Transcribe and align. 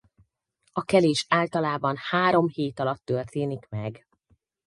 A 0.71 0.83
kelés 0.83 1.25
általában 1.29 1.95
három 1.97 2.47
hét 2.47 2.79
alatt 2.79 3.05
történik 3.05 3.67
meg. 3.69 4.05